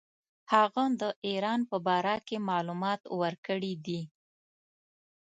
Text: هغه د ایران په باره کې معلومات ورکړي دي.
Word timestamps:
هغه 0.53 0.83
د 1.01 1.03
ایران 1.27 1.59
په 1.69 1.77
باره 1.87 2.15
کې 2.27 2.37
معلومات 2.49 3.01
ورکړي 3.21 3.73
دي. 3.85 4.01